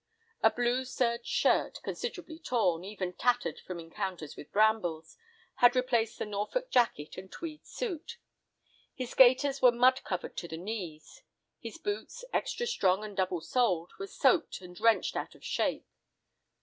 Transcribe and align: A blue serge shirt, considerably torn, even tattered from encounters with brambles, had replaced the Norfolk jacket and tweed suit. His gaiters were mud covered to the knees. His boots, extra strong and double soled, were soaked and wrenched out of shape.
A 0.41 0.49
blue 0.49 0.83
serge 0.83 1.27
shirt, 1.27 1.79
considerably 1.83 2.39
torn, 2.39 2.83
even 2.83 3.13
tattered 3.13 3.59
from 3.59 3.79
encounters 3.79 4.35
with 4.35 4.51
brambles, 4.51 5.15
had 5.57 5.75
replaced 5.75 6.17
the 6.17 6.25
Norfolk 6.25 6.71
jacket 6.71 7.17
and 7.17 7.31
tweed 7.31 7.67
suit. 7.67 8.17
His 8.95 9.13
gaiters 9.13 9.61
were 9.61 9.71
mud 9.71 10.03
covered 10.03 10.35
to 10.37 10.47
the 10.47 10.57
knees. 10.57 11.21
His 11.59 11.77
boots, 11.77 12.25
extra 12.33 12.65
strong 12.65 13.03
and 13.03 13.15
double 13.15 13.41
soled, 13.41 13.91
were 13.99 14.07
soaked 14.07 14.59
and 14.59 14.79
wrenched 14.79 15.15
out 15.15 15.35
of 15.35 15.45
shape. 15.45 15.85